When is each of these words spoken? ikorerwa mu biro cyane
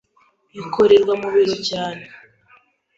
ikorerwa 0.61 1.13
mu 1.21 1.27
biro 1.33 1.55
cyane 1.69 2.03